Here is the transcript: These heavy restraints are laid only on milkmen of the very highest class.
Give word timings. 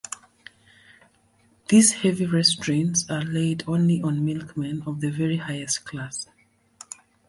These 1.69 1.91
heavy 2.01 2.25
restraints 2.25 3.07
are 3.07 3.21
laid 3.21 3.65
only 3.67 4.01
on 4.01 4.25
milkmen 4.25 4.81
of 4.87 4.99
the 4.99 5.11
very 5.11 5.37
highest 5.37 5.85
class. 5.85 6.27